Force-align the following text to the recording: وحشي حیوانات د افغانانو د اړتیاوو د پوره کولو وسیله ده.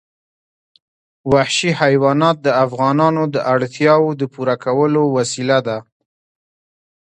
وحشي 1.31 1.71
حیوانات 1.81 2.37
د 2.41 2.47
افغانانو 2.65 3.23
د 3.33 3.37
اړتیاوو 3.53 4.17
د 4.21 4.23
پوره 4.33 4.55
کولو 4.65 5.03
وسیله 5.17 5.57
ده. 5.67 5.77